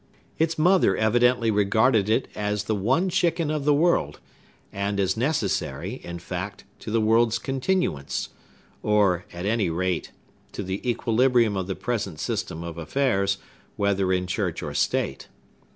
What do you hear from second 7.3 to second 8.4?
continuance,